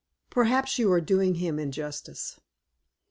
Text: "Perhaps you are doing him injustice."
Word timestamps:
"Perhaps 0.31 0.79
you 0.79 0.91
are 0.91 0.99
doing 0.99 1.35
him 1.35 1.59
injustice." 1.59 2.39